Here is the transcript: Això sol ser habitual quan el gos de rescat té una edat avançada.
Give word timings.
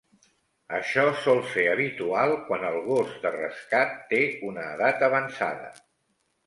Això 0.77 1.03
sol 1.25 1.41
ser 1.51 1.65
habitual 1.73 2.33
quan 2.49 2.67
el 2.73 2.81
gos 2.89 3.15
de 3.27 3.35
rescat 3.39 3.95
té 4.15 4.27
una 4.53 4.69
edat 4.79 5.11
avançada. 5.11 5.75